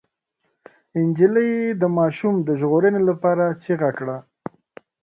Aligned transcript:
نجلۍ 1.03 1.51
د 1.81 1.83
ماشوم 1.97 2.35
د 2.47 2.49
ژغورنې 2.59 3.01
لپاره 3.09 3.45
چيغه 3.61 3.89
کړه. 3.97 4.17